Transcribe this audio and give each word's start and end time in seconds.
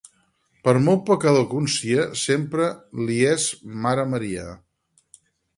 Per 0.67 0.71
molt 0.85 1.03
pecador 1.09 1.45
que 1.51 1.55
un 1.59 1.69
sia, 1.75 2.07
sempre 2.23 2.71
li 3.05 3.21
és 3.35 3.47
mare 3.85 4.11
Maria. 4.15 4.49